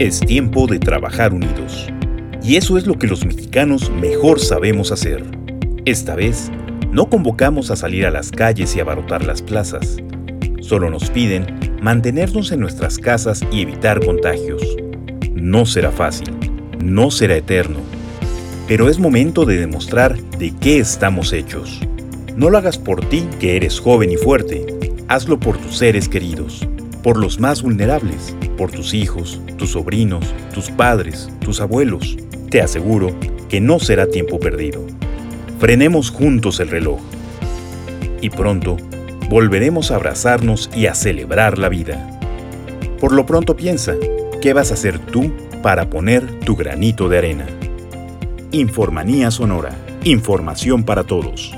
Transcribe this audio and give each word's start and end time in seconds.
Es 0.00 0.18
tiempo 0.18 0.66
de 0.66 0.80
trabajar 0.80 1.32
unidos. 1.32 1.86
Y 2.42 2.56
eso 2.56 2.76
es 2.76 2.84
lo 2.88 2.98
que 2.98 3.06
los 3.06 3.24
mexicanos 3.24 3.92
mejor 3.92 4.40
sabemos 4.40 4.90
hacer. 4.90 5.22
Esta 5.84 6.16
vez, 6.16 6.50
no 6.90 7.08
convocamos 7.08 7.70
a 7.70 7.76
salir 7.76 8.04
a 8.04 8.10
las 8.10 8.32
calles 8.32 8.74
y 8.74 8.80
abarrotar 8.80 9.24
las 9.24 9.40
plazas. 9.40 9.98
Solo 10.60 10.90
nos 10.90 11.10
piden 11.10 11.46
mantenernos 11.80 12.50
en 12.50 12.58
nuestras 12.58 12.98
casas 12.98 13.42
y 13.52 13.60
evitar 13.60 14.04
contagios. 14.04 14.62
No 15.32 15.64
será 15.64 15.92
fácil, 15.92 16.34
no 16.82 17.12
será 17.12 17.36
eterno, 17.36 17.78
pero 18.66 18.88
es 18.88 18.98
momento 18.98 19.44
de 19.44 19.58
demostrar 19.58 20.18
de 20.38 20.52
qué 20.60 20.78
estamos 20.78 21.32
hechos. 21.32 21.80
No 22.36 22.50
lo 22.50 22.58
hagas 22.58 22.78
por 22.78 23.08
ti, 23.08 23.28
que 23.38 23.54
eres 23.54 23.78
joven 23.78 24.10
y 24.10 24.16
fuerte, 24.16 24.66
hazlo 25.06 25.38
por 25.38 25.56
tus 25.56 25.78
seres 25.78 26.08
queridos, 26.08 26.66
por 27.04 27.16
los 27.16 27.38
más 27.38 27.62
vulnerables, 27.62 28.34
por 28.56 28.70
tus 28.70 28.94
hijos, 28.94 29.40
tus 29.56 29.70
sobrinos, 29.72 30.24
tus 30.52 30.70
padres, 30.70 31.30
tus 31.40 31.60
abuelos. 31.60 32.16
Te 32.50 32.60
aseguro 32.60 33.14
que 33.48 33.60
no 33.60 33.78
será 33.78 34.06
tiempo 34.06 34.38
perdido. 34.38 34.84
Frenemos 35.58 36.10
juntos 36.10 36.60
el 36.60 36.68
reloj. 36.68 37.00
Y 38.20 38.30
pronto 38.30 38.76
volveremos 39.28 39.90
a 39.90 39.96
abrazarnos 39.96 40.70
y 40.74 40.86
a 40.86 40.94
celebrar 40.94 41.58
la 41.58 41.68
vida. 41.68 42.18
Por 43.00 43.12
lo 43.12 43.26
pronto 43.26 43.56
piensa, 43.56 43.94
¿qué 44.40 44.52
vas 44.52 44.70
a 44.70 44.74
hacer 44.74 44.98
tú 44.98 45.32
para 45.62 45.90
poner 45.90 46.40
tu 46.40 46.56
granito 46.56 47.08
de 47.08 47.18
arena? 47.18 47.46
Informanía 48.52 49.30
Sonora. 49.30 49.74
Información 50.04 50.84
para 50.84 51.04
todos. 51.04 51.54